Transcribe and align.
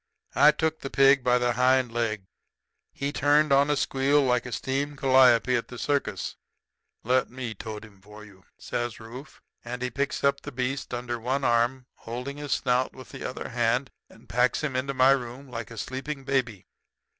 "I 0.33 0.49
took 0.49 0.79
the 0.79 0.89
pig 0.89 1.23
by 1.23 1.37
the 1.37 1.53
hind 1.53 1.91
leg. 1.91 2.23
He 2.91 3.11
turned 3.13 3.53
on 3.53 3.69
a 3.69 3.75
squeal 3.75 4.23
like 4.23 4.45
the 4.45 4.51
steam 4.51 4.95
calliope 4.95 5.55
at 5.55 5.67
the 5.67 5.77
circus. 5.77 6.37
"'Let 7.03 7.29
me 7.29 7.53
tote 7.53 7.85
him 7.85 7.97
in 7.97 8.01
for 8.01 8.25
you,' 8.25 8.45
says 8.57 8.99
Rufe; 8.99 9.43
and 9.63 9.83
he 9.83 9.91
picks 9.91 10.23
up 10.23 10.41
the 10.41 10.51
beast 10.51 10.91
under 10.91 11.19
one 11.19 11.43
arm, 11.43 11.85
holding 11.97 12.37
his 12.37 12.51
snout 12.53 12.93
with 12.93 13.09
the 13.09 13.23
other 13.23 13.49
hand, 13.49 13.91
and 14.09 14.27
packs 14.27 14.61
him 14.63 14.75
into 14.75 14.95
my 14.95 15.11
room 15.11 15.47
like 15.47 15.69
a 15.69 15.77
sleeping 15.77 16.23
baby. 16.23 16.65